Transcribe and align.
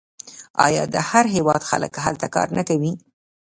آیا 0.65 0.83
د 0.93 0.95
هر 1.09 1.25
هیواد 1.35 1.61
خلک 1.69 1.91
هلته 2.05 2.27
کار 2.35 2.47
نه 2.57 2.63
کوي؟ 2.69 2.91